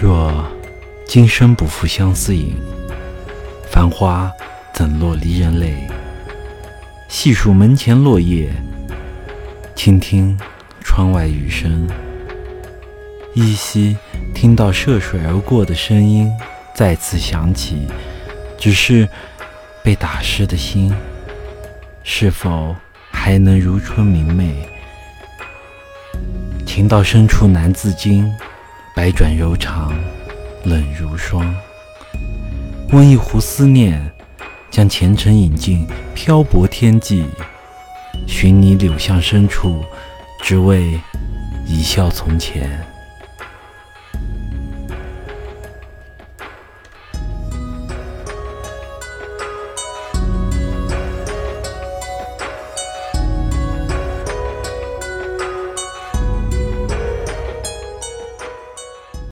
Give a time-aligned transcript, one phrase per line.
[0.00, 0.44] 若
[1.06, 2.56] 今生不负相思影
[3.70, 4.32] 繁花
[4.72, 5.88] 怎落离人泪
[7.08, 8.50] 细数门前落叶
[9.74, 10.38] 倾听
[10.80, 11.88] 窗外雨声。
[13.34, 13.96] 依稀
[14.34, 16.28] 听到涉水而过的声音
[16.74, 17.86] 再次响起
[18.58, 19.08] 只是
[19.82, 20.92] 被打湿的心
[22.02, 22.74] 是否
[23.12, 24.77] 还能如春明媚？
[26.78, 28.32] 情到深处难自禁，
[28.94, 29.92] 百转柔肠，
[30.62, 31.52] 冷如霜。
[32.92, 34.00] 温一壶思念，
[34.70, 37.24] 将前尘饮尽，漂泊天际，
[38.28, 39.82] 寻你柳巷深处，
[40.40, 40.96] 只为
[41.66, 42.87] 一笑从前。